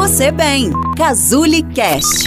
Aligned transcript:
você 0.00 0.32
bem. 0.32 0.70
Cazuli 0.96 1.62
Cast. 1.74 2.26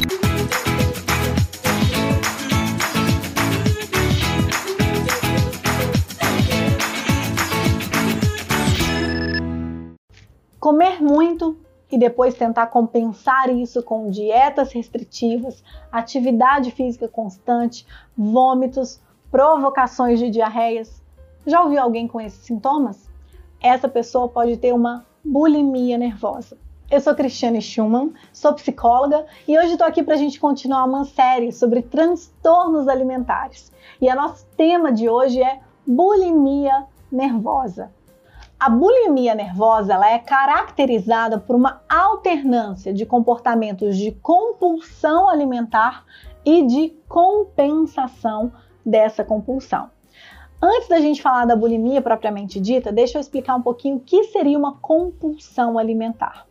Comer 10.60 11.02
muito 11.02 11.58
e 11.92 11.98
depois 11.98 12.36
tentar 12.36 12.68
compensar 12.68 13.50
isso 13.50 13.82
com 13.82 14.12
dietas 14.12 14.72
restritivas, 14.72 15.64
atividade 15.92 16.70
física 16.70 17.08
constante, 17.08 17.88
vômitos, 18.16 19.02
provocações 19.32 20.20
de 20.20 20.30
diarreias. 20.30 21.02
Já 21.44 21.64
ouviu 21.64 21.82
alguém 21.82 22.08
com 22.08 22.22
esses 22.22 22.46
sintomas? 22.46 23.10
Essa 23.60 23.90
pessoa 23.90 24.30
pode 24.30 24.58
ter 24.58 24.76
uma 24.76 25.04
bulimia 25.26 25.98
nervosa. 25.98 26.56
Eu 26.94 27.02
sou 27.02 27.16
Cristiane 27.16 27.60
Schumann, 27.60 28.14
sou 28.32 28.54
psicóloga 28.54 29.26
e 29.48 29.58
hoje 29.58 29.72
estou 29.72 29.88
aqui 29.88 30.04
para 30.04 30.14
a 30.14 30.18
gente 30.18 30.40
continuar 30.40 30.84
uma 30.84 31.06
série 31.06 31.52
sobre 31.52 31.82
transtornos 31.82 32.88
alimentares. 32.88 33.72
E 34.00 34.08
o 34.08 34.16
nosso 34.16 34.46
tema 34.56 34.92
de 34.92 35.10
hoje 35.10 35.42
é 35.42 35.60
bulimia 35.88 36.86
nervosa. 37.12 37.92
A 38.60 38.70
bulimia 38.70 39.34
nervosa 39.34 39.94
ela 39.94 40.08
é 40.08 40.20
caracterizada 40.20 41.40
por 41.40 41.56
uma 41.56 41.82
alternância 41.90 42.94
de 42.94 43.08
comportamentos 43.08 43.98
de 43.98 44.12
compulsão 44.12 45.28
alimentar 45.28 46.06
e 46.46 46.62
de 46.62 46.96
compensação 47.10 48.54
dessa 48.86 49.24
compulsão. 49.24 49.90
Antes 50.62 50.90
da 50.90 51.00
gente 51.00 51.24
falar 51.24 51.46
da 51.46 51.56
bulimia 51.56 52.04
propriamente 52.04 52.60
dita, 52.60 52.92
deixa 52.92 53.18
eu 53.18 53.20
explicar 53.20 53.56
um 53.56 53.64
pouquinho 53.64 53.96
o 53.96 54.00
que 54.00 54.26
seria 54.26 54.60
uma 54.60 54.76
compulsão 54.76 55.80
alimentar. 55.80 56.46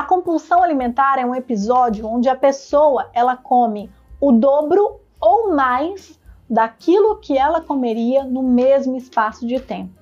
A 0.00 0.04
compulsão 0.04 0.62
alimentar 0.62 1.18
é 1.18 1.26
um 1.26 1.34
episódio 1.34 2.06
onde 2.06 2.26
a 2.26 2.34
pessoa 2.34 3.10
ela 3.12 3.36
come 3.36 3.92
o 4.18 4.32
dobro 4.32 4.98
ou 5.20 5.54
mais 5.54 6.18
daquilo 6.48 7.16
que 7.16 7.36
ela 7.36 7.60
comeria 7.60 8.24
no 8.24 8.42
mesmo 8.42 8.96
espaço 8.96 9.46
de 9.46 9.60
tempo. 9.60 9.92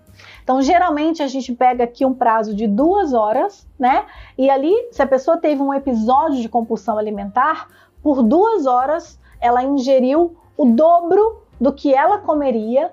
Então, 0.44 0.62
geralmente 0.62 1.20
a 1.20 1.26
gente 1.26 1.52
pega 1.52 1.82
aqui 1.82 2.06
um 2.06 2.14
prazo 2.14 2.54
de 2.54 2.68
duas 2.68 3.12
horas, 3.12 3.66
né? 3.76 4.06
E 4.38 4.48
ali, 4.48 4.72
se 4.92 5.02
a 5.02 5.06
pessoa 5.06 5.36
teve 5.36 5.60
um 5.60 5.74
episódio 5.74 6.40
de 6.40 6.48
compulsão 6.48 6.96
alimentar, 6.96 7.66
por 8.00 8.22
duas 8.22 8.66
horas 8.66 9.18
ela 9.40 9.64
ingeriu 9.64 10.36
o 10.56 10.66
dobro 10.66 11.42
do 11.60 11.72
que 11.72 11.92
ela 11.92 12.18
comeria, 12.18 12.92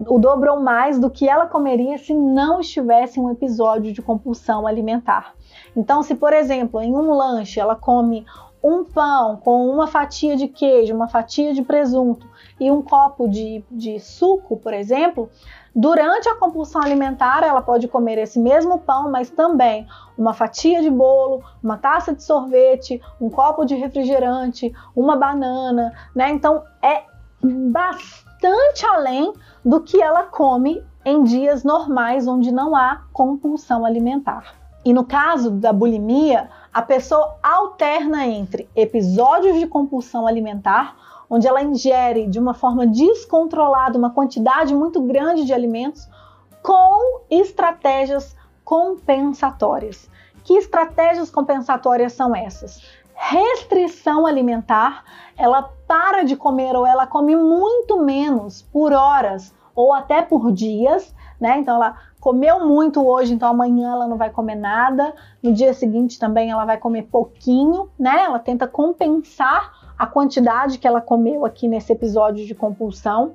o 0.00 0.18
dobro 0.18 0.52
ou 0.52 0.60
mais 0.60 0.98
do 0.98 1.10
que 1.10 1.28
ela 1.28 1.46
comeria 1.46 1.98
se 1.98 2.12
não 2.12 2.60
estivesse 2.60 3.20
um 3.20 3.30
episódio 3.30 3.92
de 3.92 4.02
compulsão 4.02 4.66
alimentar. 4.66 5.34
Então, 5.76 6.02
se 6.02 6.14
por 6.14 6.32
exemplo, 6.32 6.80
em 6.80 6.92
um 6.94 7.12
lanche 7.12 7.60
ela 7.60 7.76
come 7.76 8.26
um 8.62 8.84
pão 8.84 9.36
com 9.36 9.68
uma 9.68 9.86
fatia 9.86 10.36
de 10.36 10.48
queijo, 10.48 10.94
uma 10.94 11.08
fatia 11.08 11.52
de 11.52 11.62
presunto 11.62 12.26
e 12.58 12.70
um 12.70 12.80
copo 12.80 13.28
de, 13.28 13.62
de 13.70 14.00
suco, 14.00 14.56
por 14.56 14.72
exemplo, 14.72 15.28
Durante 15.76 16.28
a 16.28 16.36
compulsão 16.36 16.80
alimentar, 16.80 17.42
ela 17.42 17.60
pode 17.60 17.88
comer 17.88 18.16
esse 18.18 18.38
mesmo 18.38 18.78
pão, 18.78 19.10
mas 19.10 19.28
também 19.28 19.88
uma 20.16 20.32
fatia 20.32 20.80
de 20.80 20.88
bolo, 20.88 21.42
uma 21.60 21.76
taça 21.76 22.14
de 22.14 22.22
sorvete, 22.22 23.02
um 23.20 23.28
copo 23.28 23.64
de 23.64 23.74
refrigerante, 23.74 24.72
uma 24.94 25.16
banana, 25.16 25.92
né? 26.14 26.30
Então 26.30 26.62
é 26.80 27.02
bastante 27.42 28.33
além 28.86 29.32
do 29.64 29.80
que 29.80 30.00
ela 30.00 30.24
come 30.24 30.84
em 31.04 31.22
dias 31.22 31.64
normais 31.64 32.26
onde 32.26 32.50
não 32.50 32.74
há 32.74 33.02
compulsão 33.12 33.84
alimentar. 33.84 34.54
E 34.84 34.92
no 34.92 35.04
caso 35.04 35.50
da 35.50 35.72
bulimia, 35.72 36.50
a 36.72 36.82
pessoa 36.82 37.36
alterna 37.42 38.26
entre 38.26 38.68
episódios 38.76 39.58
de 39.58 39.66
compulsão 39.66 40.26
alimentar 40.26 40.96
onde 41.28 41.46
ela 41.46 41.62
ingere 41.62 42.26
de 42.26 42.38
uma 42.38 42.54
forma 42.54 42.86
descontrolada 42.86 43.98
uma 43.98 44.10
quantidade 44.10 44.74
muito 44.74 45.00
grande 45.00 45.44
de 45.44 45.52
alimentos 45.52 46.08
com 46.62 47.20
estratégias 47.30 48.36
compensatórias. 48.64 50.08
Que 50.42 50.54
estratégias 50.54 51.30
compensatórias 51.30 52.12
são 52.12 52.36
essas? 52.36 52.82
Restrição 53.14 54.26
alimentar, 54.26 55.04
ela 55.36 55.62
para 55.86 56.24
de 56.24 56.36
comer 56.36 56.74
ou 56.76 56.86
ela 56.86 57.06
come 57.06 57.36
muito 57.36 57.98
menos 58.00 58.33
por 58.62 58.92
horas 58.92 59.54
ou 59.74 59.92
até 59.92 60.22
por 60.22 60.52
dias, 60.52 61.14
né? 61.40 61.58
Então 61.58 61.74
ela 61.74 61.96
comeu 62.20 62.64
muito 62.64 63.06
hoje, 63.06 63.34
então 63.34 63.48
amanhã 63.48 63.92
ela 63.92 64.06
não 64.06 64.16
vai 64.16 64.30
comer 64.30 64.54
nada, 64.54 65.14
no 65.42 65.52
dia 65.52 65.74
seguinte 65.74 66.18
também 66.18 66.50
ela 66.50 66.64
vai 66.64 66.78
comer 66.78 67.02
pouquinho, 67.02 67.90
né? 67.98 68.24
Ela 68.24 68.38
tenta 68.38 68.66
compensar 68.66 69.72
a 69.98 70.06
quantidade 70.06 70.78
que 70.78 70.86
ela 70.86 71.00
comeu 71.00 71.44
aqui 71.44 71.68
nesse 71.68 71.92
episódio 71.92 72.46
de 72.46 72.54
compulsão. 72.54 73.34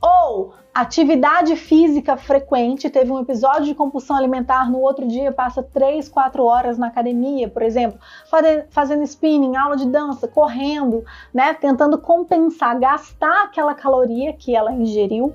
Ou 0.00 0.54
atividade 0.74 1.56
física 1.56 2.16
frequente, 2.16 2.90
teve 2.90 3.10
um 3.10 3.18
episódio 3.18 3.64
de 3.64 3.74
compulsão 3.74 4.14
alimentar, 4.14 4.70
no 4.70 4.78
outro 4.78 5.06
dia 5.06 5.32
passa 5.32 5.62
3, 5.62 6.08
4 6.08 6.44
horas 6.44 6.76
na 6.76 6.88
academia, 6.88 7.48
por 7.48 7.62
exemplo, 7.62 7.98
fazendo 8.70 9.02
spinning, 9.04 9.56
aula 9.56 9.76
de 9.76 9.86
dança, 9.86 10.28
correndo, 10.28 11.02
né, 11.32 11.54
tentando 11.54 11.96
compensar, 11.98 12.78
gastar 12.78 13.44
aquela 13.44 13.74
caloria 13.74 14.34
que 14.34 14.54
ela 14.54 14.70
ingeriu. 14.72 15.34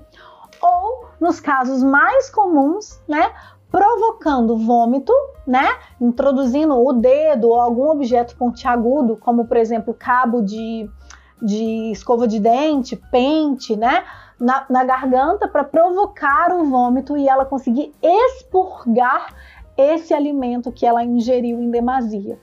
Ou, 0.61 1.05
nos 1.19 1.39
casos 1.39 1.81
mais 1.81 2.29
comuns, 2.29 3.01
né, 3.07 3.31
provocando 3.72 4.57
vômito, 4.57 5.13
né? 5.47 5.66
Introduzindo 5.99 6.78
o 6.78 6.91
dedo 6.91 7.47
ou 7.47 7.59
algum 7.59 7.89
objeto 7.89 8.35
pontiagudo, 8.35 9.16
como 9.16 9.47
por 9.47 9.55
exemplo 9.55 9.95
cabo 9.97 10.41
de, 10.41 10.89
de 11.41 11.91
escova 11.91 12.28
de 12.28 12.39
dente, 12.39 12.97
pente, 13.09 13.78
né? 13.78 14.03
Na, 14.41 14.66
na 14.68 14.84
garganta 14.84 15.47
para 15.47 15.63
provocar 15.63 16.52
o 16.52 16.66
vômito 16.66 17.16
e 17.16 17.29
ela 17.29 17.46
conseguir 17.46 17.94
expurgar 18.02 19.35
esse 19.78 20.16
alimento 20.16 20.72
que 20.72 20.85
ela 20.85 21.03
ingeriu 21.03 21.62
em 21.62 21.69
demasia. 21.69 22.40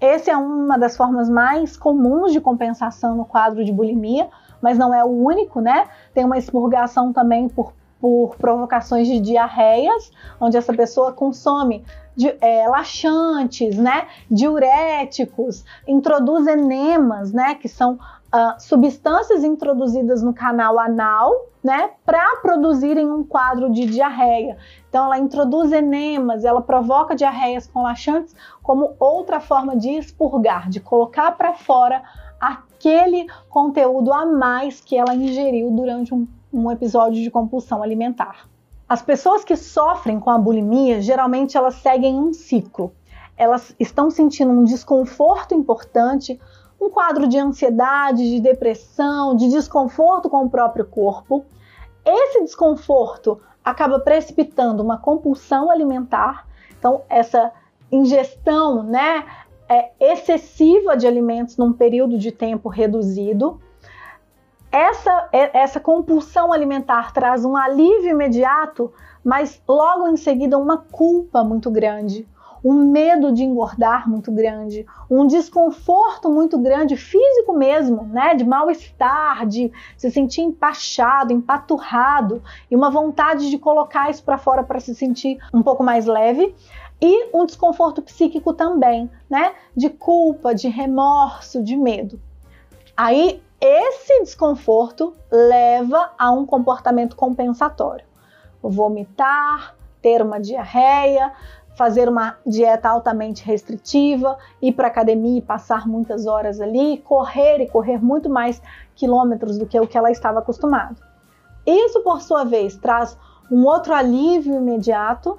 Essa 0.00 0.32
é 0.32 0.36
uma 0.36 0.78
das 0.78 0.96
formas 0.96 1.28
mais 1.28 1.76
comuns 1.76 2.32
de 2.32 2.40
compensação 2.40 3.14
no 3.14 3.24
quadro 3.24 3.64
de 3.64 3.72
bulimia, 3.72 4.28
mas 4.60 4.78
não 4.78 4.94
é 4.94 5.04
o 5.04 5.08
único, 5.08 5.60
né? 5.60 5.86
Tem 6.14 6.24
uma 6.24 6.38
expurgação 6.38 7.12
também 7.12 7.48
por 7.48 7.74
por 8.04 8.36
provocações 8.36 9.08
de 9.08 9.18
diarreias, 9.18 10.12
onde 10.38 10.58
essa 10.58 10.74
pessoa 10.74 11.10
consome 11.10 11.82
de, 12.14 12.36
é, 12.38 12.68
laxantes, 12.68 13.78
né, 13.78 14.08
diuréticos, 14.30 15.64
introduz 15.88 16.46
enemas, 16.46 17.32
né, 17.32 17.54
que 17.54 17.66
são 17.66 17.94
uh, 17.94 18.60
substâncias 18.60 19.42
introduzidas 19.42 20.22
no 20.22 20.34
canal 20.34 20.78
anal, 20.78 21.32
né, 21.62 21.92
para 22.04 22.36
produzirem 22.42 23.10
um 23.10 23.24
quadro 23.24 23.72
de 23.72 23.86
diarreia. 23.86 24.58
Então, 24.90 25.06
ela 25.06 25.18
introduz 25.18 25.72
enemas, 25.72 26.44
ela 26.44 26.60
provoca 26.60 27.16
diarreias 27.16 27.66
com 27.66 27.84
laxantes 27.84 28.36
como 28.62 28.96
outra 29.00 29.40
forma 29.40 29.74
de 29.74 29.88
expurgar, 29.88 30.68
de 30.68 30.78
colocar 30.78 31.32
para 31.32 31.54
fora 31.54 32.02
aquele 32.74 33.26
conteúdo 33.48 34.12
a 34.12 34.26
mais 34.26 34.80
que 34.80 34.96
ela 34.96 35.14
ingeriu 35.14 35.70
durante 35.70 36.12
um 36.12 36.26
um 36.54 36.70
episódio 36.70 37.20
de 37.20 37.30
compulsão 37.30 37.82
alimentar. 37.82 38.48
As 38.88 39.02
pessoas 39.02 39.42
que 39.42 39.56
sofrem 39.56 40.20
com 40.20 40.30
a 40.30 40.38
bulimia, 40.38 41.02
geralmente 41.02 41.56
elas 41.56 41.74
seguem 41.74 42.14
um 42.18 42.32
ciclo. 42.32 42.92
Elas 43.36 43.74
estão 43.80 44.08
sentindo 44.08 44.52
um 44.52 44.62
desconforto 44.62 45.52
importante, 45.52 46.40
um 46.80 46.88
quadro 46.88 47.26
de 47.26 47.38
ansiedade, 47.38 48.30
de 48.30 48.40
depressão, 48.40 49.34
de 49.34 49.48
desconforto 49.48 50.30
com 50.30 50.44
o 50.44 50.50
próprio 50.50 50.84
corpo. 50.84 51.44
Esse 52.04 52.44
desconforto 52.44 53.40
acaba 53.64 53.98
precipitando 53.98 54.82
uma 54.82 54.98
compulsão 54.98 55.70
alimentar. 55.70 56.46
Então, 56.78 57.02
essa 57.08 57.50
ingestão, 57.90 58.82
né, 58.82 59.24
é 59.68 59.90
excessiva 59.98 60.96
de 60.96 61.06
alimentos 61.06 61.56
num 61.56 61.72
período 61.72 62.18
de 62.18 62.30
tempo 62.30 62.68
reduzido 62.68 63.60
essa, 64.74 65.28
é, 65.30 65.56
essa 65.56 65.78
compulsão 65.78 66.52
alimentar 66.52 67.12
traz 67.12 67.44
um 67.44 67.56
alívio 67.56 68.10
imediato, 68.10 68.92
mas 69.24 69.62
logo 69.68 70.08
em 70.08 70.16
seguida 70.16 70.58
uma 70.58 70.78
culpa 70.78 71.44
muito 71.44 71.70
grande, 71.70 72.26
um 72.64 72.90
medo 72.90 73.30
de 73.30 73.44
engordar 73.44 74.10
muito 74.10 74.32
grande, 74.32 74.84
um 75.08 75.28
desconforto 75.28 76.28
muito 76.28 76.58
grande, 76.58 76.96
físico 76.96 77.52
mesmo, 77.52 78.02
né? 78.04 78.34
De 78.34 78.44
mal-estar, 78.44 79.46
de 79.46 79.70
se 79.96 80.10
sentir 80.10 80.40
empachado, 80.40 81.32
empaturrado, 81.32 82.42
e 82.68 82.74
uma 82.74 82.90
vontade 82.90 83.50
de 83.50 83.58
colocar 83.58 84.10
isso 84.10 84.24
para 84.24 84.38
fora 84.38 84.64
para 84.64 84.80
se 84.80 84.92
sentir 84.92 85.38
um 85.52 85.62
pouco 85.62 85.84
mais 85.84 86.04
leve. 86.04 86.52
E 87.06 87.28
um 87.34 87.44
desconforto 87.44 88.00
psíquico 88.00 88.54
também, 88.54 89.10
né? 89.28 89.52
De 89.76 89.90
culpa, 89.90 90.54
de 90.54 90.68
remorso, 90.68 91.62
de 91.62 91.76
medo. 91.76 92.18
Aí 92.96 93.42
esse 93.60 94.22
desconforto 94.22 95.12
leva 95.30 96.12
a 96.18 96.30
um 96.30 96.46
comportamento 96.46 97.14
compensatório. 97.14 98.06
Vomitar, 98.62 99.76
ter 100.00 100.22
uma 100.22 100.40
diarreia, 100.40 101.30
fazer 101.76 102.08
uma 102.08 102.38
dieta 102.46 102.88
altamente 102.88 103.44
restritiva, 103.44 104.38
ir 104.62 104.72
para 104.72 104.88
academia 104.88 105.40
e 105.40 105.42
passar 105.42 105.86
muitas 105.86 106.24
horas 106.24 106.58
ali, 106.58 107.02
correr 107.04 107.60
e 107.60 107.68
correr 107.68 108.02
muito 108.02 108.30
mais 108.30 108.62
quilômetros 108.94 109.58
do 109.58 109.66
que 109.66 109.78
o 109.78 109.86
que 109.86 109.98
ela 109.98 110.10
estava 110.10 110.38
acostumada. 110.38 110.96
Isso, 111.66 112.00
por 112.00 112.22
sua 112.22 112.44
vez, 112.44 112.76
traz 112.76 113.14
um 113.50 113.66
outro 113.66 113.92
alívio 113.92 114.56
imediato, 114.56 115.38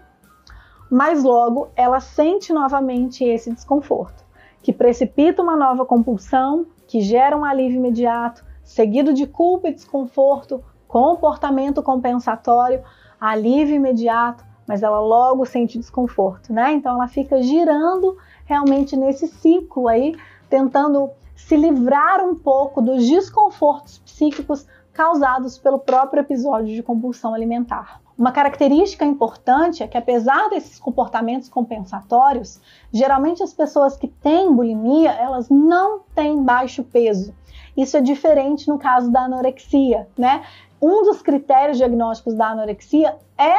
mas 0.89 1.23
logo 1.23 1.69
ela 1.75 1.99
sente 1.99 2.53
novamente 2.53 3.23
esse 3.23 3.51
desconforto, 3.51 4.23
que 4.61 4.73
precipita 4.73 5.41
uma 5.41 5.55
nova 5.55 5.85
compulsão, 5.85 6.65
que 6.87 7.01
gera 7.01 7.37
um 7.37 7.43
alívio 7.43 7.77
imediato, 7.77 8.43
seguido 8.63 9.13
de 9.13 9.27
culpa 9.27 9.69
e 9.69 9.73
desconforto, 9.73 10.63
comportamento 10.87 11.83
compensatório, 11.83 12.83
alívio 13.19 13.75
imediato, 13.75 14.43
mas 14.67 14.81
ela 14.81 14.99
logo 14.99 15.45
sente 15.45 15.77
desconforto, 15.77 16.51
né? 16.51 16.73
Então 16.73 16.95
ela 16.95 17.07
fica 17.07 17.41
girando 17.41 18.17
realmente 18.45 18.95
nesse 18.95 19.27
ciclo 19.27 19.87
aí, 19.87 20.15
tentando 20.49 21.09
se 21.35 21.55
livrar 21.55 22.25
um 22.25 22.35
pouco 22.35 22.81
dos 22.81 23.07
desconfortos 23.07 23.99
psíquicos 23.99 24.65
causados 24.95 25.57
pelo 25.57 25.77
próprio 25.77 26.21
episódio 26.21 26.73
de 26.73 26.81
compulsão 26.81 27.33
alimentar. 27.33 28.01
Uma 28.17 28.31
característica 28.31 29.03
importante 29.03 29.83
é 29.83 29.87
que, 29.87 29.97
apesar 29.97 30.49
desses 30.49 30.79
comportamentos 30.79 31.49
compensatórios, 31.49 32.61
geralmente 32.93 33.43
as 33.43 33.53
pessoas 33.53 33.97
que 33.97 34.07
têm 34.07 34.53
bulimia 34.53 35.11
elas 35.11 35.49
não 35.49 35.99
têm 36.15 36.41
baixo 36.41 36.81
peso. 36.81 37.35
Isso 37.75 37.97
é 37.97 38.01
diferente 38.01 38.69
no 38.69 38.79
caso 38.79 39.11
da 39.11 39.25
anorexia, 39.25 40.07
né? 40.17 40.45
Um 40.81 41.03
dos 41.03 41.21
critérios 41.21 41.77
diagnósticos 41.77 42.33
da 42.33 42.47
anorexia 42.47 43.17
é 43.37 43.55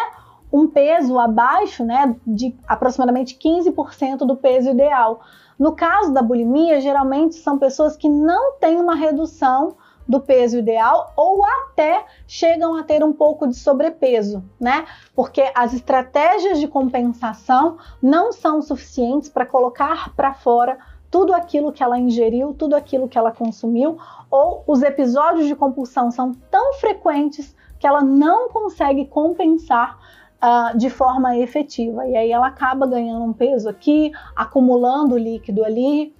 um 0.50 0.66
peso 0.66 1.18
abaixo, 1.18 1.84
né, 1.84 2.16
de 2.26 2.54
aproximadamente 2.66 3.36
15% 3.36 4.18
do 4.18 4.36
peso 4.36 4.70
ideal. 4.70 5.20
No 5.58 5.72
caso 5.72 6.14
da 6.14 6.22
bulimia, 6.22 6.80
geralmente 6.80 7.34
são 7.34 7.58
pessoas 7.58 7.94
que 7.94 8.08
não 8.08 8.54
têm 8.58 8.80
uma 8.80 8.94
redução 8.94 9.76
do 10.08 10.20
peso 10.20 10.58
ideal 10.58 11.12
ou 11.17 11.44
até 11.44 12.05
chegam 12.26 12.76
a 12.76 12.82
ter 12.82 13.03
um 13.03 13.12
pouco 13.12 13.47
de 13.47 13.55
sobrepeso, 13.55 14.44
né? 14.61 14.87
Porque 15.14 15.50
as 15.55 15.73
estratégias 15.75 16.61
de 16.61 16.69
compensação 16.69 17.79
não 18.00 18.32
são 18.32 18.62
suficientes 18.62 19.29
para 19.29 19.44
colocar 19.44 20.14
para 20.14 20.32
fora 20.35 20.79
tudo 21.11 21.35
aquilo 21.35 21.73
que 21.73 21.82
ela 21.82 21.99
ingeriu, 21.99 22.55
tudo 22.55 22.75
aquilo 22.75 23.08
que 23.08 23.17
ela 23.17 23.32
consumiu, 23.32 23.97
ou 24.31 24.62
os 24.67 24.82
episódios 24.82 25.47
de 25.47 25.55
compulsão 25.55 26.11
são 26.11 26.32
tão 26.50 26.75
frequentes 26.75 27.55
que 27.79 27.87
ela 27.87 28.03
não 28.03 28.49
consegue 28.50 29.06
compensar 29.06 29.99
uh, 30.43 30.76
de 30.76 30.91
forma 30.91 31.37
efetiva. 31.37 32.06
E 32.06 32.17
aí 32.17 32.31
ela 32.31 32.49
acaba 32.49 32.87
ganhando 32.87 33.25
um 33.25 33.32
peso 33.32 33.69
aqui, 33.69 34.12
acumulando 34.35 35.17
líquido 35.17 35.64
ali, 35.64 36.14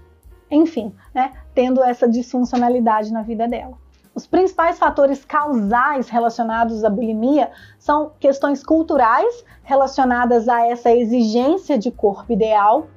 enfim, 0.51 0.95
né, 1.15 1.33
tendo 1.57 1.83
essa 1.83 2.07
disfuncionalidade 2.07 3.11
na 3.11 3.23
vida 3.23 3.49
dela. 3.49 3.79
Os 4.15 4.27
principais 4.27 4.79
fatores 4.79 5.25
causais 5.25 6.11
relacionados 6.11 6.85
à 6.85 6.91
bulimia 6.91 7.51
são 7.79 8.13
questões 8.21 8.63
culturais 8.63 9.43
relacionadas 9.63 10.49
a 10.49 10.67
essa 10.67 10.95
exigência 10.95 11.79
de 11.79 11.91
corpo 11.91 12.31
ideal, 12.31 12.89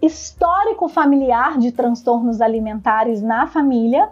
histórico 0.00 0.88
familiar 0.88 1.58
de 1.58 1.72
transtornos 1.72 2.40
alimentares 2.40 3.20
na 3.22 3.46
família, 3.46 4.10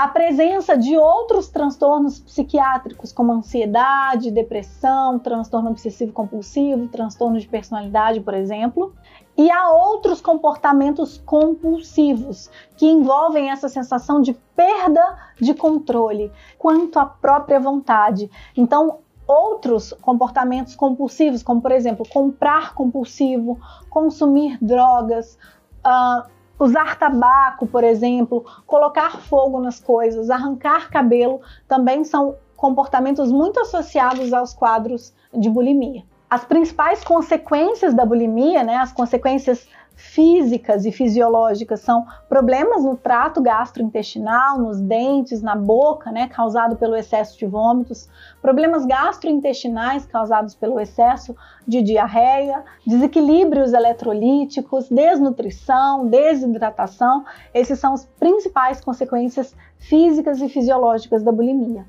a 0.00 0.08
presença 0.08 0.78
de 0.78 0.96
outros 0.96 1.48
transtornos 1.48 2.20
psiquiátricos, 2.20 3.12
como 3.12 3.32
ansiedade, 3.32 4.30
depressão, 4.30 5.18
transtorno 5.18 5.68
obsessivo 5.68 6.10
compulsivo, 6.10 6.88
transtorno 6.88 7.38
de 7.38 7.46
personalidade, 7.46 8.18
por 8.22 8.32
exemplo, 8.32 8.94
e 9.36 9.50
há 9.50 9.68
outros 9.68 10.22
comportamentos 10.22 11.18
compulsivos 11.26 12.48
que 12.78 12.86
envolvem 12.86 13.50
essa 13.50 13.68
sensação 13.68 14.22
de 14.22 14.32
perda 14.56 15.02
de 15.38 15.52
controle 15.52 16.32
quanto 16.58 16.98
à 16.98 17.04
própria 17.04 17.60
vontade. 17.60 18.30
Então, 18.56 19.00
outros 19.26 19.92
comportamentos 20.00 20.74
compulsivos, 20.74 21.42
como 21.42 21.60
por 21.60 21.72
exemplo, 21.72 22.08
comprar 22.08 22.72
compulsivo, 22.72 23.60
consumir 23.90 24.56
drogas, 24.62 25.38
uh, 25.84 26.39
Usar 26.60 26.96
tabaco, 26.96 27.66
por 27.66 27.82
exemplo, 27.82 28.44
colocar 28.66 29.16
fogo 29.22 29.58
nas 29.58 29.80
coisas, 29.80 30.28
arrancar 30.28 30.90
cabelo, 30.90 31.40
também 31.66 32.04
são 32.04 32.36
comportamentos 32.54 33.32
muito 33.32 33.58
associados 33.58 34.34
aos 34.34 34.52
quadros 34.52 35.14
de 35.32 35.48
bulimia. 35.48 36.04
As 36.28 36.44
principais 36.44 37.02
consequências 37.02 37.94
da 37.94 38.04
bulimia, 38.04 38.62
né, 38.62 38.76
as 38.76 38.92
consequências 38.92 39.66
físicas 40.00 40.86
e 40.86 40.90
fisiológicas 40.90 41.80
são 41.80 42.06
problemas 42.28 42.82
no 42.82 42.96
trato 42.96 43.42
gastrointestinal, 43.42 44.58
nos 44.58 44.80
dentes, 44.80 45.42
na 45.42 45.54
boca, 45.54 46.10
né, 46.10 46.26
causado 46.26 46.76
pelo 46.76 46.96
excesso 46.96 47.38
de 47.38 47.44
vômitos, 47.44 48.08
problemas 48.40 48.86
gastrointestinais 48.86 50.06
causados 50.06 50.54
pelo 50.54 50.80
excesso 50.80 51.36
de 51.68 51.82
diarreia, 51.82 52.64
desequilíbrios 52.86 53.74
eletrolíticos, 53.74 54.88
desnutrição, 54.88 56.06
desidratação. 56.06 57.24
Esses 57.52 57.78
são 57.78 57.92
as 57.92 58.06
principais 58.18 58.80
consequências 58.80 59.54
físicas 59.78 60.40
e 60.40 60.48
fisiológicas 60.48 61.22
da 61.22 61.30
bulimia. 61.30 61.84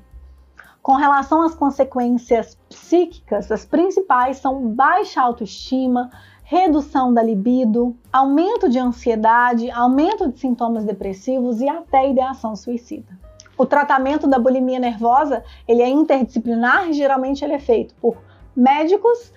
Com 0.82 0.96
relação 0.96 1.42
às 1.42 1.54
consequências 1.54 2.58
psíquicas, 2.68 3.52
as 3.52 3.64
principais 3.64 4.38
são 4.38 4.68
baixa 4.74 5.22
autoestima, 5.22 6.10
redução 6.42 7.14
da 7.14 7.22
libido, 7.22 7.96
aumento 8.12 8.68
de 8.68 8.78
ansiedade, 8.78 9.70
aumento 9.70 10.30
de 10.30 10.38
sintomas 10.38 10.84
depressivos 10.84 11.60
e 11.60 11.68
até 11.68 12.10
ideação 12.10 12.56
suicida. 12.56 13.16
O 13.56 13.64
tratamento 13.64 14.26
da 14.26 14.38
bulimia 14.38 14.78
nervosa 14.78 15.42
ele 15.68 15.82
é 15.82 15.88
interdisciplinar 15.88 16.88
e 16.88 16.94
geralmente 16.94 17.44
ele 17.44 17.54
é 17.54 17.58
feito 17.58 17.94
por 17.94 18.16
médicos, 18.56 19.32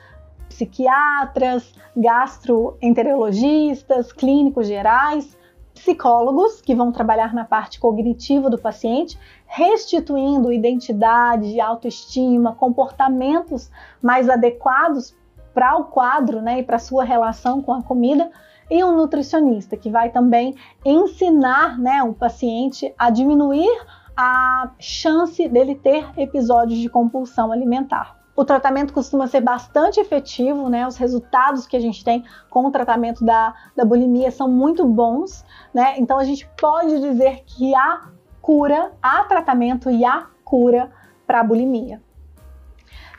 psiquiatras, 0.50 1.74
gastroenterologistas, 1.96 4.12
clínicos 4.12 4.68
gerais, 4.68 5.38
psicólogos 5.74 6.62
que 6.62 6.74
vão 6.74 6.92
trabalhar 6.92 7.34
na 7.34 7.46
parte 7.46 7.80
cognitiva 7.80 8.50
do 8.50 8.58
paciente, 8.58 9.20
restituindo 9.46 10.52
identidade, 10.52 11.60
autoestima, 11.60 12.56
comportamentos 12.56 13.70
mais 14.02 14.30
adequados 14.30 15.16
para 15.56 15.78
o 15.78 15.86
quadro 15.86 16.42
né, 16.42 16.60
e 16.60 16.64
para 16.64 16.78
sua 16.78 17.06
relação 17.06 17.62
com 17.62 17.74
a 17.74 17.82
comida, 17.82 18.30
e 18.70 18.84
um 18.84 18.96
nutricionista 18.96 19.78
que 19.78 19.90
vai 19.90 20.10
também 20.10 20.56
ensinar 20.84 21.80
né, 21.80 22.04
o 22.04 22.14
paciente 22.14 22.94
a 22.98 23.10
diminuir 23.10 23.70
a 24.18 24.72
chance 24.78 25.48
dele 25.48 25.76
ter 25.76 26.08
episódios 26.18 26.80
de 26.80 26.90
compulsão 26.90 27.52
alimentar. 27.52 28.18
O 28.36 28.44
tratamento 28.44 28.94
costuma 28.94 29.28
ser 29.28 29.40
bastante 29.40 30.00
efetivo, 30.00 30.70
né? 30.70 30.86
Os 30.86 30.98
resultados 30.98 31.66
que 31.66 31.78
a 31.78 31.80
gente 31.80 32.04
tem 32.04 32.26
com 32.50 32.66
o 32.66 32.72
tratamento 32.72 33.24
da, 33.24 33.54
da 33.74 33.86
bulimia 33.86 34.30
são 34.30 34.50
muito 34.50 34.86
bons, 34.86 35.46
né? 35.74 35.96
Então 35.98 36.20
a 36.20 36.24
gente 36.26 36.46
pode 36.60 37.00
dizer 37.00 37.44
que 37.46 37.74
há 37.74 38.10
cura, 38.42 38.92
há 39.02 39.24
tratamento 39.24 39.90
e 39.90 40.04
há 40.04 40.28
cura 40.44 40.92
para 41.26 41.40
a 41.40 41.44
bulimia. 41.44 42.02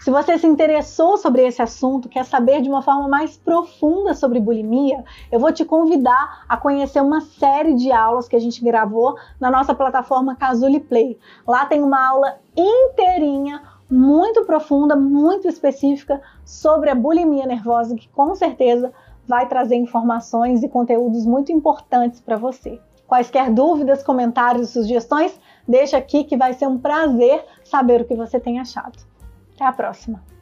Se 0.06 0.10
você 0.12 0.38
se 0.38 0.46
interessou 0.46 1.18
sobre 1.18 1.44
esse 1.44 1.60
assunto, 1.60 2.08
quer 2.08 2.24
saber 2.24 2.62
de 2.62 2.68
uma 2.68 2.80
forma 2.80 3.08
mais 3.08 3.36
profunda 3.36 4.14
sobre 4.14 4.38
bulimia, 4.38 5.04
eu 5.32 5.40
vou 5.40 5.50
te 5.50 5.64
convidar 5.64 6.44
a 6.48 6.56
conhecer 6.56 7.02
uma 7.02 7.20
série 7.20 7.74
de 7.74 7.90
aulas 7.90 8.28
que 8.28 8.36
a 8.36 8.38
gente 8.38 8.62
gravou 8.62 9.16
na 9.40 9.50
nossa 9.50 9.74
plataforma 9.74 10.36
Casuli 10.36 10.78
Play. 10.78 11.18
Lá 11.44 11.66
tem 11.66 11.82
uma 11.82 12.08
aula 12.08 12.38
inteirinha 12.56 13.60
muito 13.90 14.44
profunda, 14.44 14.94
muito 14.94 15.48
específica 15.48 16.22
sobre 16.44 16.88
a 16.88 16.94
bulimia 16.94 17.44
nervosa, 17.44 17.96
que 17.96 18.08
com 18.10 18.32
certeza 18.36 18.92
vai 19.26 19.48
trazer 19.48 19.74
informações 19.74 20.62
e 20.62 20.68
conteúdos 20.68 21.26
muito 21.26 21.50
importantes 21.50 22.20
para 22.20 22.36
você. 22.36 22.80
Quaisquer 23.08 23.52
dúvidas, 23.52 24.04
comentários, 24.04 24.70
sugestões, 24.70 25.36
deixa 25.66 25.96
aqui 25.96 26.22
que 26.22 26.36
vai 26.36 26.52
ser 26.52 26.68
um 26.68 26.78
prazer 26.78 27.44
saber 27.64 28.02
o 28.02 28.04
que 28.04 28.14
você 28.14 28.38
tem 28.38 28.60
achado. 28.60 29.15
Até 29.56 29.64
a 29.64 29.72
próxima! 29.72 30.35